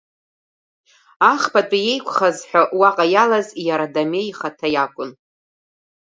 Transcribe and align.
Ахԥатәи 1.31 1.83
еиқәхаз 1.91 2.37
ҳәа 2.49 2.61
уаҟа 2.79 3.05
иалаз 3.13 3.47
иара 3.67 3.85
Дамеи 3.93 4.27
ихаҭа 4.29 4.67
иакәын. 4.73 5.11